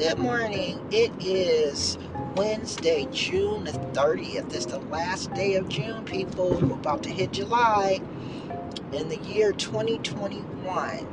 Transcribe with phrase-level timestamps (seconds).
[0.00, 0.80] Good morning.
[0.90, 1.98] It is
[2.34, 4.54] Wednesday, June the 30th.
[4.54, 6.58] It's the last day of June, people.
[6.58, 8.00] We're about to hit July
[8.94, 11.06] in the year 2021.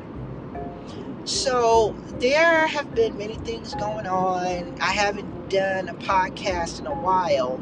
[1.26, 4.80] So, there have been many things going on.
[4.80, 7.58] I haven't done a podcast in a while,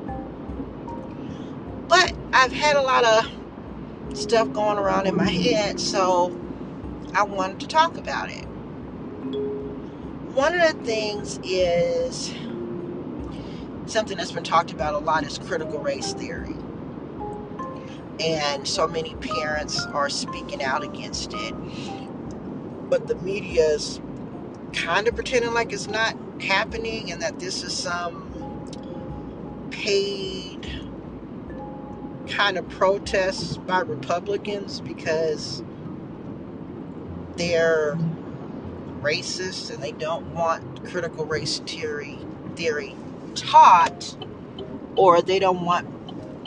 [1.88, 3.26] but I've had a lot of
[4.16, 6.40] stuff going around in my head, so
[7.16, 8.46] I wanted to talk about it
[10.36, 12.34] one of the things is
[13.86, 16.58] something that's been talked about a lot is critical race theory.
[18.20, 21.56] And so many parents are speaking out against it.
[22.90, 24.02] But the media is
[24.74, 28.50] kind of pretending like it's not happening and that this is some
[29.72, 30.70] paid
[32.28, 35.64] kind of protest by Republicans because
[37.38, 37.98] they're
[39.06, 42.20] racist and they don't want critical race theory
[42.56, 42.96] theory
[43.36, 44.18] taught
[44.96, 45.88] or they don't want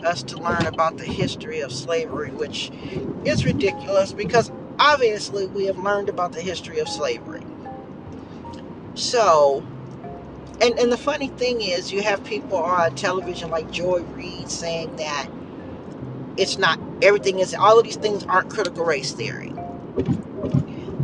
[0.04, 2.72] us to learn about the history of slavery which
[3.24, 7.44] is ridiculous because obviously we have learned about the history of slavery.
[8.94, 9.64] So
[10.60, 14.96] and and the funny thing is you have people on television like joy reid saying
[14.96, 15.28] that
[16.36, 19.52] it's not everything is all of these things aren't critical race theory.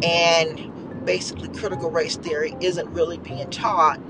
[0.02, 0.73] And
[1.04, 4.00] basically critical race theory isn't really being taught.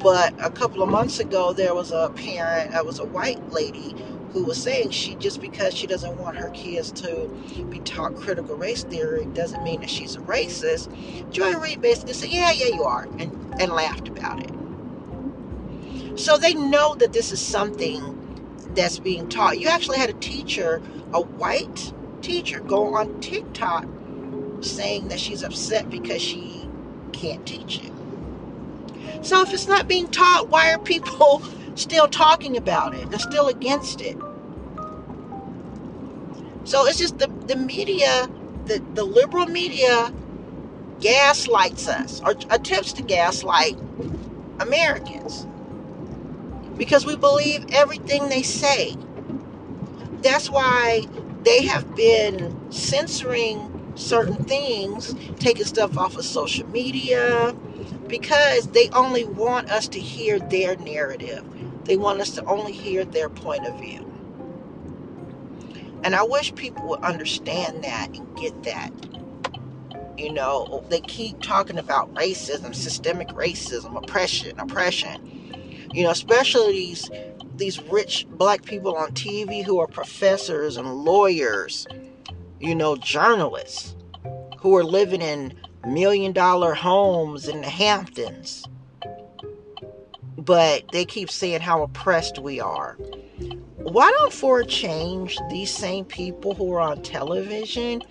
[0.00, 3.96] But a couple of months ago, there was a parent, that was a white lady,
[4.32, 7.28] who was saying she just because she doesn't want her kids to
[7.70, 10.90] be taught critical race theory doesn't mean that she's a racist.
[11.32, 14.50] Joy Reid basically said, "Yeah, yeah, you are," and and laughed about it.
[16.16, 18.18] So they know that this is something
[18.74, 19.60] that's being taught.
[19.60, 23.86] You actually had a teacher, a white teacher, go on TikTok
[24.66, 26.68] saying that she's upset because she
[27.12, 27.92] can't teach it.
[29.22, 31.42] So if it's not being taught, why are people
[31.76, 33.10] still talking about it?
[33.10, 34.18] They're still against it.
[36.64, 38.28] So it's just the, the media,
[38.66, 40.12] the, the liberal media
[41.00, 43.78] gaslights us or attempts to gaslight
[44.60, 45.46] Americans
[46.76, 48.96] because we believe everything they say.
[50.22, 51.04] That's why
[51.44, 57.54] they have been censoring certain things, taking stuff off of social media,
[58.06, 61.44] because they only want us to hear their narrative.
[61.84, 64.02] They want us to only hear their point of view.
[66.02, 68.90] And I wish people would understand that and get that.
[70.16, 75.88] You know, they keep talking about racism, systemic racism, oppression, oppression.
[75.92, 77.10] You know, especially these
[77.56, 81.86] these rich black people on TV who are professors and lawyers
[82.60, 83.94] you know, journalists
[84.58, 85.54] who are living in
[85.86, 88.64] million dollar homes in the Hamptons.
[90.38, 92.96] But they keep saying how oppressed we are.
[93.76, 98.02] Why don't, for a change, these same people who are on television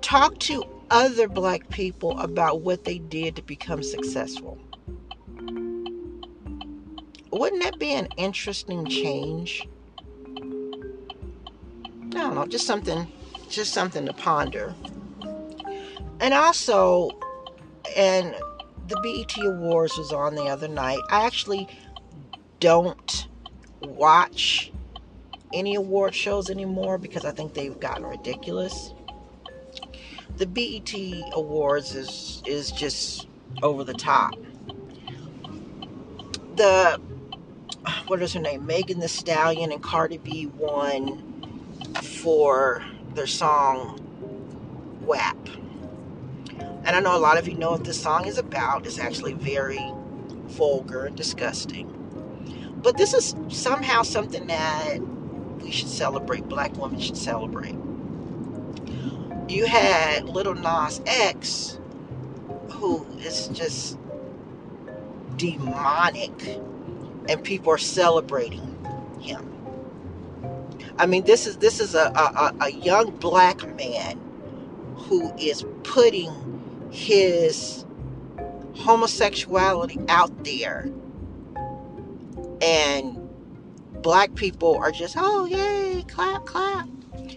[0.00, 4.58] talk to other black people about what they did to become successful?
[7.30, 9.66] Wouldn't that be an interesting change?
[12.12, 13.10] I don't know, just something,
[13.48, 14.74] just something to ponder.
[16.20, 17.10] And also,
[17.96, 18.34] and
[18.88, 21.00] the BET Awards was on the other night.
[21.08, 21.68] I actually
[22.60, 23.28] don't
[23.80, 24.72] watch
[25.54, 28.92] any award shows anymore because I think they've gotten ridiculous.
[30.36, 30.92] The BET
[31.32, 33.26] Awards is is just
[33.62, 34.34] over the top.
[36.56, 37.00] The
[38.06, 38.66] what is her name?
[38.66, 41.31] Megan Thee Stallion and Cardi B won
[42.22, 42.84] for
[43.14, 43.98] their song
[45.02, 45.36] WAP.
[46.84, 48.86] And I know a lot of you know what this song is about.
[48.86, 49.80] It's actually very
[50.46, 51.88] vulgar and disgusting.
[52.82, 54.98] But this is somehow something that
[55.60, 57.76] we should celebrate, black women should celebrate.
[59.48, 61.78] You had Lil Nas X,
[62.70, 63.98] who is just
[65.36, 66.60] demonic,
[67.28, 68.78] and people are celebrating
[69.20, 69.51] him.
[70.98, 74.20] I mean, this is this is a, a, a young black man
[74.96, 77.84] who is putting his
[78.74, 80.90] homosexuality out there.
[82.60, 83.18] And
[84.02, 86.88] black people are just oh yay clap clap.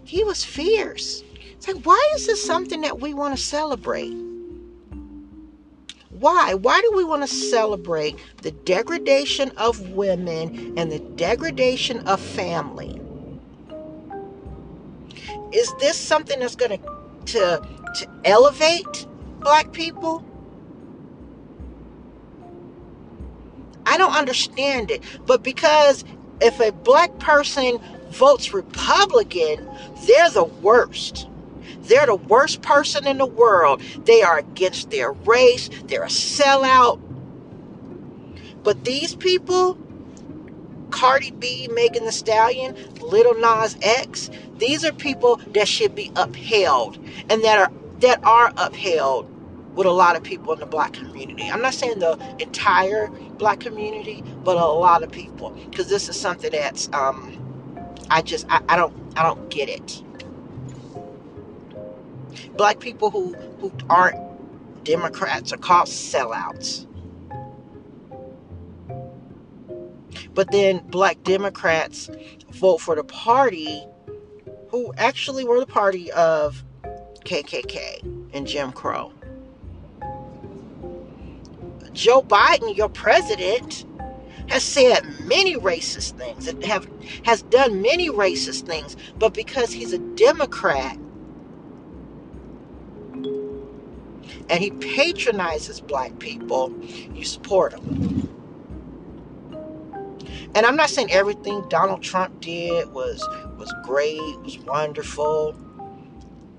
[0.03, 1.23] He was fierce.
[1.51, 4.13] It's like why is this something that we want to celebrate?
[6.09, 6.53] Why?
[6.53, 13.01] Why do we want to celebrate the degradation of women and the degradation of family
[15.51, 17.61] is this something that's going to
[17.95, 19.07] to elevate
[19.39, 20.23] black people?
[23.85, 25.03] I don't understand it.
[25.25, 26.03] But because
[26.41, 27.79] if a black person
[28.09, 29.67] votes Republican,
[30.05, 31.27] they're the worst.
[31.81, 33.81] They're the worst person in the world.
[34.05, 35.69] They are against their race.
[35.85, 36.99] They're a sellout.
[38.63, 39.77] But these people,
[40.91, 46.97] Cardi B, Megan Thee Stallion, Little Nas X, these are people that should be upheld
[47.29, 49.29] and that are that are upheld
[49.75, 51.49] with a lot of people in the black community.
[51.49, 56.19] I'm not saying the entire black community, but a lot of people, because this is
[56.19, 57.49] something that's um,
[58.09, 60.03] I just I, I don't I don't get it.
[62.57, 64.19] Black people who who aren't
[64.85, 66.87] Democrats are called sellouts.
[70.35, 72.09] But then black Democrats
[72.51, 73.87] vote for the party
[74.69, 76.63] who actually were the party of
[77.23, 79.13] KKK and Jim Crow.
[81.93, 83.85] Joe Biden, your president,
[84.47, 86.87] has said many racist things and have
[87.23, 90.97] has done many racist things, but because he's a Democrat
[94.49, 98.24] and he patronizes black people, you support him.
[100.55, 105.53] And I'm not saying everything Donald Trump did was was great, was wonderful,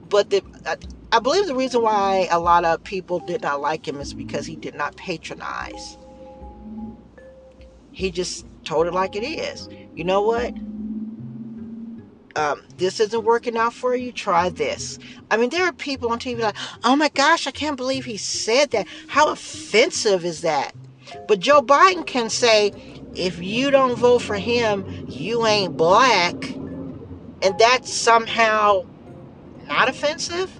[0.08, 0.76] but the I,
[1.12, 4.44] I believe the reason why a lot of people did not like him is because
[4.46, 5.96] he did not patronize.
[7.92, 9.68] He just told it like it is.
[9.94, 10.54] You know what?
[12.36, 14.12] Um, this isn't working out for you.
[14.12, 14.98] Try this.
[15.30, 18.18] I mean, there are people on TV like, oh my gosh, I can't believe he
[18.18, 18.86] said that.
[19.08, 20.74] How offensive is that?
[21.28, 22.72] But Joe Biden can say,
[23.16, 26.34] if you don't vote for him, you ain't black.
[27.42, 28.86] And that's somehow
[29.66, 30.50] not offensive.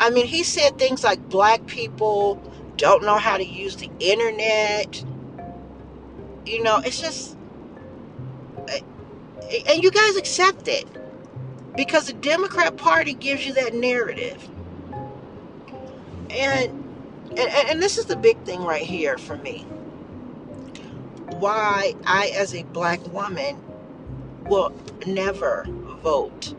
[0.00, 2.36] I mean, he said things like black people
[2.76, 5.04] don't know how to use the internet.
[6.46, 7.36] You know, it's just.
[8.68, 8.80] Eh,
[9.68, 10.86] and you guys accept it
[11.76, 14.48] because the Democrat Party gives you that narrative.
[16.30, 16.70] And,
[17.30, 19.66] and and this is the big thing right here for me.
[21.38, 23.60] Why I as a black woman
[24.46, 24.72] will
[25.06, 25.66] never
[26.02, 26.54] vote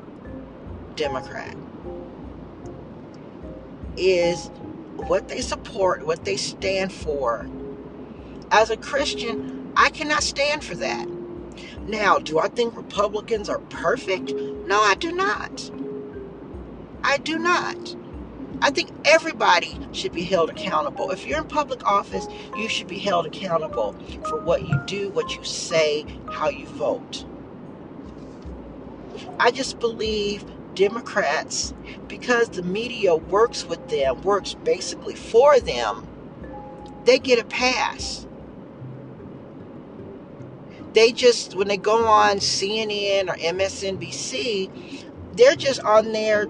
[0.96, 1.56] Democrat
[3.98, 4.50] is
[4.96, 7.48] what they support, what they stand for.
[8.52, 11.08] As a Christian, I cannot stand for that.
[11.82, 14.34] Now, do I think Republicans are perfect?
[14.34, 15.72] No, I do not.
[17.04, 17.96] I do not.
[18.62, 21.12] I think everybody should be held accountable.
[21.12, 23.94] If you're in public office, you should be held accountable
[24.28, 27.26] for what you do, what you say, how you vote.
[29.40, 31.74] I just believe Democrats,
[32.08, 36.08] because the media works with them, works basically for them,
[37.06, 38.28] they get a pass.
[40.94, 45.04] They just, when they go on CNN or MSNBC,
[45.34, 46.48] they're just on there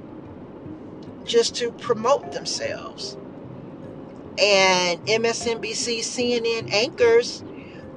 [1.25, 3.17] just to promote themselves.
[4.37, 7.43] And MSNBC, CNN anchors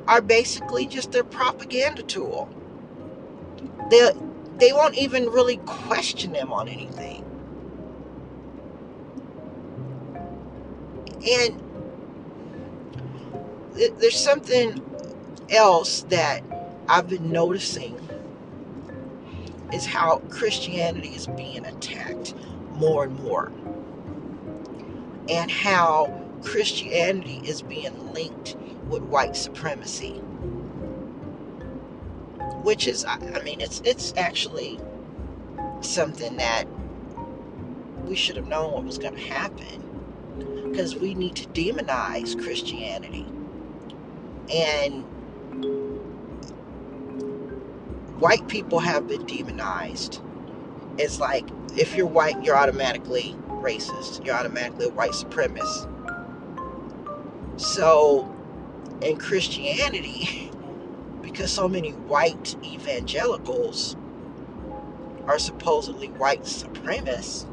[0.07, 2.49] are basically just their propaganda tool.
[3.91, 4.11] They
[4.59, 7.25] they won't even really question them on anything.
[11.31, 11.63] And
[13.75, 14.83] there's something
[15.51, 16.43] else that
[16.89, 17.97] I've been noticing
[19.73, 22.35] is how Christianity is being attacked
[22.79, 23.53] more and more.
[25.29, 28.57] And how Christianity is being linked
[28.89, 30.23] with white supremacy
[32.63, 34.81] which is I mean it's it's actually
[35.81, 36.65] something that
[38.05, 39.85] we should have known what was going to happen
[40.71, 43.27] because we need to demonize Christianity
[44.53, 45.05] and
[48.21, 50.21] white people have been demonized
[50.99, 55.89] it's like if you're white you're automatically racist you're automatically a white supremacist
[57.59, 58.35] so
[59.03, 60.51] in Christianity
[61.23, 63.97] because so many white evangelicals
[65.27, 67.47] are supposedly white supremacists.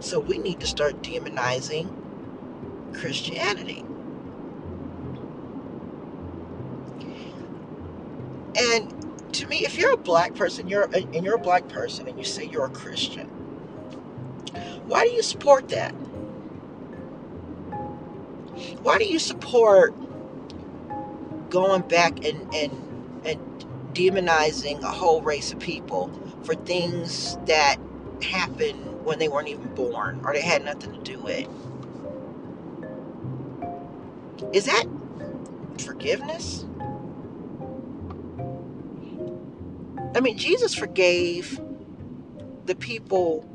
[0.00, 1.88] So we need to start demonizing
[2.94, 3.84] Christianity.
[8.58, 8.85] And
[9.76, 12.46] if you're a black person, you're uh, and you're a black person, and you say
[12.46, 13.26] you're a Christian,
[14.86, 15.92] why do you support that?
[18.82, 19.94] Why do you support
[21.50, 26.10] going back and, and, and demonizing a whole race of people
[26.42, 27.76] for things that
[28.22, 31.46] happened when they weren't even born or they had nothing to do with.
[34.54, 34.86] Is that
[35.78, 36.64] forgiveness?
[40.16, 41.60] I mean, Jesus forgave
[42.64, 43.46] the people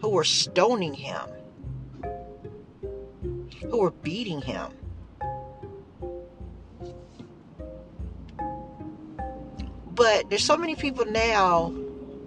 [0.00, 1.22] who were stoning him,
[3.70, 4.72] who were beating him.
[9.94, 11.72] But there's so many people now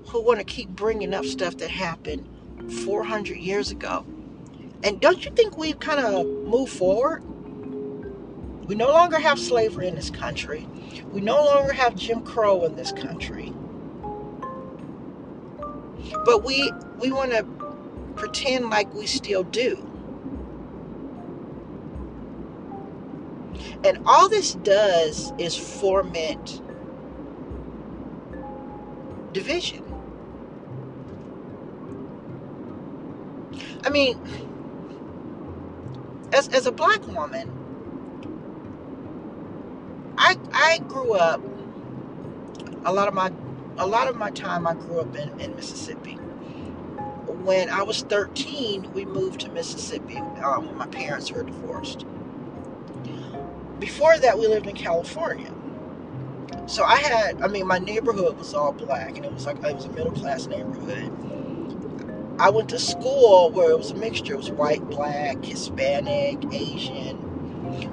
[0.08, 2.26] who want to keep bringing up stuff that happened
[2.86, 4.06] 400 years ago.
[4.86, 7.24] And don't you think we've kind of moved forward?
[8.70, 10.68] We no longer have slavery in this country.
[11.12, 13.52] We no longer have Jim Crow in this country.
[16.24, 17.44] But we we want to
[18.16, 19.76] pretend like we still do.
[23.84, 26.62] And all this does is foment
[29.34, 29.84] division.
[33.84, 34.20] I mean,
[36.34, 37.59] as, as a black woman,
[40.62, 41.42] I grew up
[42.84, 43.32] a lot of my
[43.78, 46.16] a lot of my time I grew up in, in Mississippi.
[47.46, 52.06] When I was 13, we moved to Mississippi um, when my parents were divorced.
[53.80, 55.50] Before that, we lived in California.
[56.66, 59.76] So I had, I mean, my neighborhood was all black, and it was like it
[59.76, 61.10] was a middle class neighborhood.
[62.38, 64.34] I went to school where it was a mixture.
[64.34, 67.29] It was white, black, Hispanic, Asian.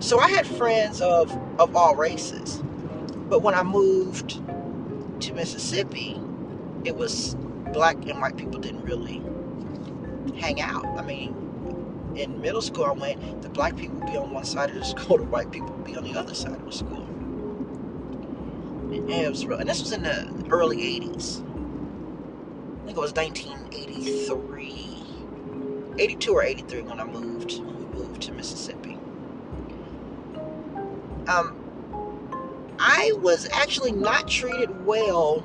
[0.01, 2.63] So I had friends of of all races.
[3.29, 4.41] But when I moved
[5.21, 6.21] to Mississippi,
[6.85, 7.35] it was
[7.73, 9.21] black and white people didn't really
[10.39, 10.87] hang out.
[10.99, 11.35] I mean,
[12.15, 14.85] in middle school, I went, the black people would be on one side of the
[14.97, 17.03] school, the white people would be on the other side of the school.
[18.93, 19.59] And it was real.
[19.59, 21.43] And this was in the early 80s.
[22.83, 25.03] I think it was 1983,
[25.99, 28.86] 82 or 83 when I moved, when we moved to Mississippi.
[31.29, 35.41] Um, I was actually not treated well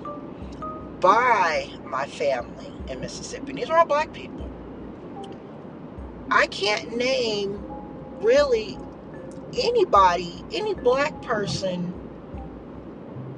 [1.00, 3.54] by my family in Mississippi.
[3.54, 4.50] These are all black people.
[6.30, 7.64] I can't name
[8.22, 8.78] really
[9.58, 11.94] anybody, any black person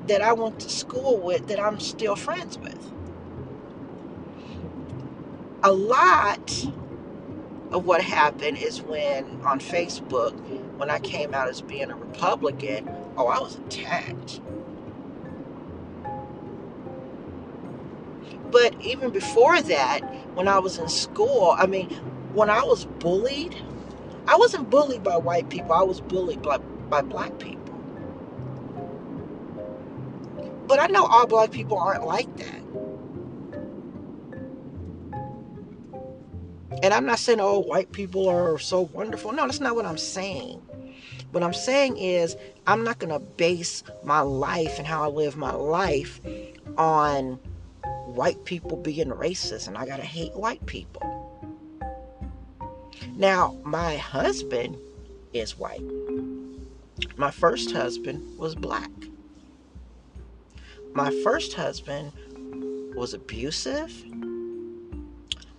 [0.08, 2.92] that I went to school with that I'm still friends with.
[5.64, 6.68] A lot
[7.72, 10.34] of what happened is when on Facebook,
[10.84, 14.42] when I came out as being a Republican, oh, I was attacked.
[18.52, 20.02] But even before that,
[20.36, 21.90] when I was in school, I mean,
[22.34, 23.56] when I was bullied,
[24.28, 27.62] I wasn't bullied by white people, I was bullied by, by black people.
[30.68, 32.60] But I know all black people aren't like that.
[36.84, 39.32] And I'm not saying, oh, white people are so wonderful.
[39.32, 40.62] No, that's not what I'm saying.
[41.34, 42.38] What I'm saying is,
[42.68, 46.22] I'm not going to base my life and how I live my life
[46.78, 47.40] on
[48.06, 51.02] white people being racist and I got to hate white people.
[53.16, 54.78] Now, my husband
[55.34, 55.82] is white.
[57.18, 58.92] My first husband was black.
[60.94, 62.12] My first husband
[62.96, 63.92] was abusive.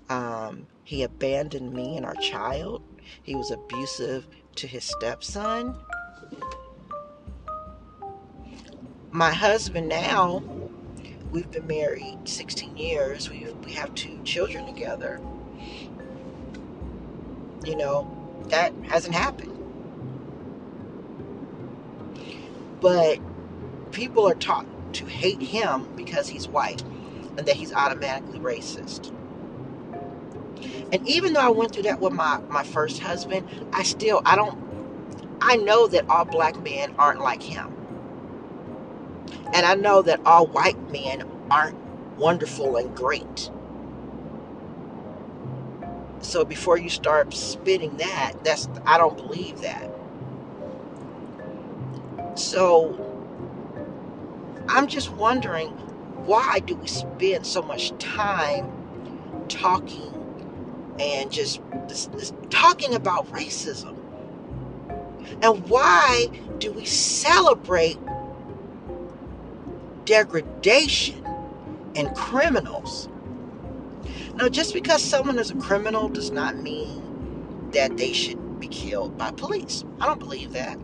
[0.08, 2.80] Um, he abandoned me and our child.
[3.24, 5.74] He was abusive to his stepson.
[9.10, 10.42] My husband now,
[11.30, 13.30] we've been married 16 years.
[13.30, 15.20] We we have two children together.
[17.64, 19.50] You know, that hasn't happened.
[22.80, 23.18] But
[23.92, 26.82] people are taught to hate him because he's white
[27.36, 29.12] and that he's automatically racist.
[30.92, 34.36] And even though I went through that with my, my first husband, I still, I
[34.36, 34.72] don't,
[35.40, 37.74] I know that all black men aren't like him.
[39.54, 41.78] And I know that all white men aren't
[42.18, 43.50] wonderful and great.
[46.20, 49.90] So before you start spitting that, that's, I don't believe that.
[52.36, 53.14] So
[54.68, 55.68] I'm just wondering
[56.26, 58.88] why do we spend so much time
[59.48, 60.13] talking
[60.98, 63.98] and just this, this, talking about racism?
[65.42, 67.98] And why do we celebrate
[70.04, 71.24] degradation
[71.96, 73.08] and criminals?
[74.36, 79.16] Now, just because someone is a criminal does not mean that they should be killed
[79.16, 79.84] by police.
[80.00, 80.76] I don't believe that.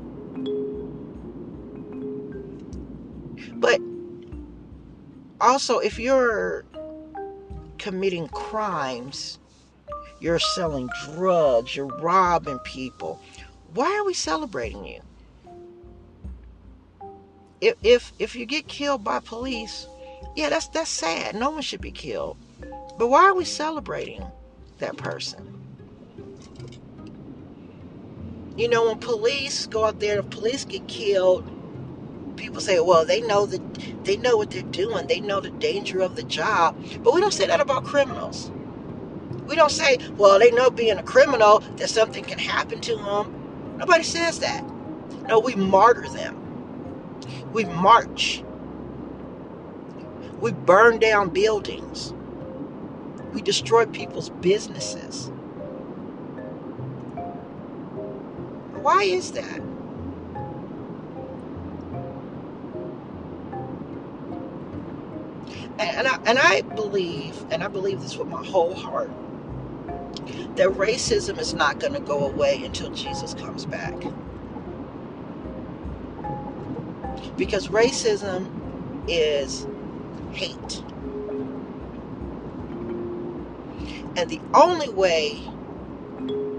[3.59, 3.81] But
[5.41, 6.65] also, if you're
[7.79, 9.40] committing crimes,
[10.21, 13.21] you're selling drugs, you're robbing people,
[13.75, 15.01] why are we celebrating you?
[17.61, 19.87] if if if you get killed by police,
[20.35, 21.35] yeah, that's that's sad.
[21.35, 22.37] No one should be killed.
[22.99, 24.25] But why are we celebrating
[24.79, 25.47] that person?
[28.57, 31.49] You know, when police go out there, if police get killed,
[32.37, 35.07] people say, well, they know that they know what they're doing.
[35.07, 36.77] They know the danger of the job.
[37.03, 38.51] But we don't say that about criminals.
[39.51, 43.77] We don't say, well, they know being a criminal that something can happen to them.
[43.79, 44.65] Nobody says that.
[45.29, 46.55] No, we martyr them.
[47.53, 48.45] We march.
[50.41, 52.15] We burn down buildings.
[53.33, 55.33] We destroy people's businesses.
[58.83, 59.61] Why is that?
[65.79, 69.11] And I, and I believe, and I believe this with my whole heart,
[70.57, 73.95] that racism is not going to go away until Jesus comes back.
[77.37, 78.51] Because racism
[79.09, 79.67] is
[80.31, 80.85] hate.
[84.17, 85.49] And the only way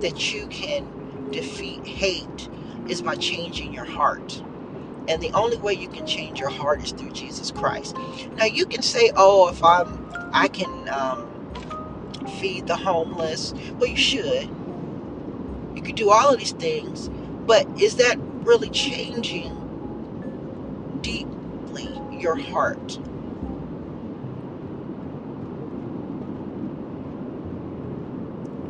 [0.02, 2.50] that you can defeat hate
[2.88, 4.44] is by changing your heart.
[5.08, 7.96] And the only way you can change your heart is through Jesus Christ.
[8.36, 11.31] Now you can say, "Oh, if I'm, I can um,
[12.30, 14.50] feed the homeless." Well, you should.
[15.76, 17.10] You could do all of these things,
[17.48, 19.76] but is that really changing
[21.02, 23.00] deeply your heart?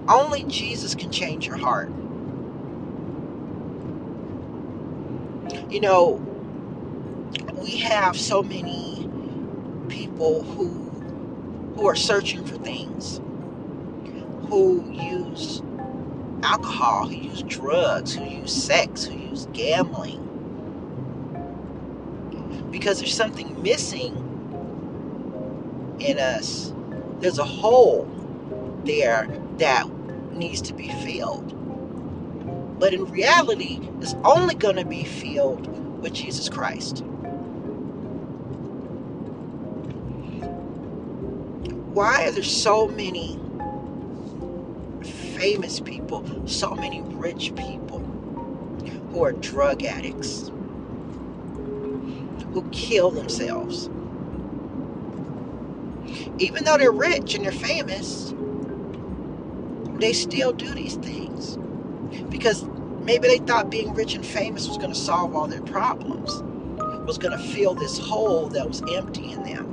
[0.09, 1.91] Only Jesus can change your heart.
[5.69, 6.21] You know,
[7.55, 9.09] we have so many
[9.89, 10.91] people who
[11.75, 13.21] who are searching for things,
[14.51, 15.63] who use
[16.43, 20.27] alcohol, who use drugs, who use sex, who use gambling.
[22.69, 24.13] Because there's something missing
[25.99, 26.73] in us.
[27.21, 28.09] There's a hole
[28.83, 29.87] there that
[30.33, 31.57] needs to be filled.
[32.77, 37.05] But in reality, it's only going to be filled with Jesus Christ.
[41.93, 43.40] Why are there so many
[45.41, 47.97] famous people, so many rich people
[49.09, 50.49] who are drug addicts,
[52.53, 53.89] who kill themselves?
[56.37, 58.35] Even though they're rich and they're famous,
[59.99, 61.57] they still do these things
[62.29, 62.63] because
[63.03, 66.43] maybe they thought being rich and famous was going to solve all their problems,
[67.07, 69.65] was going to fill this hole that was empty in them.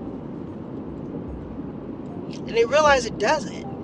[2.30, 3.77] And they realize it doesn't.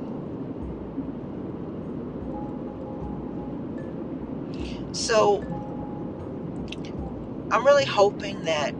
[4.94, 5.42] So
[7.50, 8.72] I'm really hoping that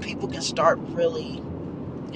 [0.00, 1.40] people can start really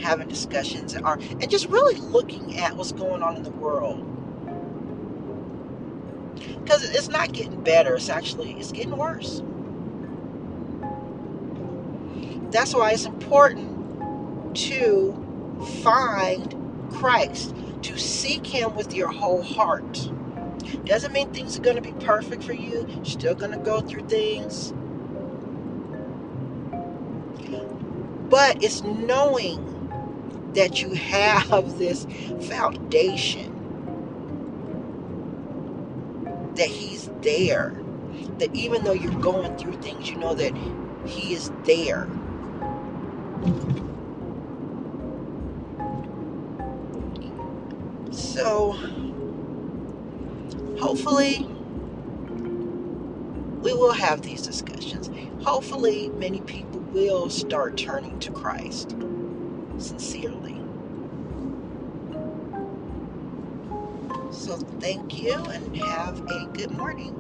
[0.01, 4.05] having discussions and, are, and just really looking at what's going on in the world.
[6.65, 9.41] Because it's not getting better it's actually it's getting worse.
[12.51, 15.15] That's why it's important to
[15.85, 16.53] find
[16.91, 20.11] christ to seek him with your whole heart
[20.87, 22.87] doesn't mean things are going to be perfect for you.
[22.89, 24.75] You're still going to go through things.
[28.15, 29.89] But it's knowing
[30.55, 32.07] that you have this
[32.49, 33.75] foundation
[36.57, 37.75] that he's there.
[38.39, 40.55] That even though you're going through things you know that
[41.05, 42.09] he is there.
[48.13, 48.77] So
[50.81, 51.47] hopefully
[53.63, 55.11] we will have these discussions
[55.45, 58.97] hopefully many people will start turning to christ
[59.79, 60.61] sincerely.
[64.33, 67.20] So thank you and have a good morning.